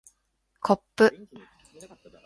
[0.61, 1.27] こっぷ